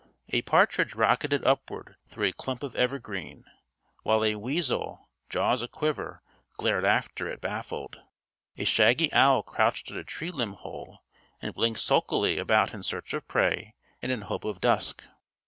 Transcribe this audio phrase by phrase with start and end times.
[0.29, 3.45] A partridge rocketed upward through a clump of evergreen,
[4.01, 6.23] while a weasel, jaws a quiver,
[6.57, 8.01] glared after it, baffled.
[8.57, 11.03] A shaggy owl crouched at a tree limb hole
[11.39, 15.03] and blinked sulkily about in search of prey and in hope of dusk.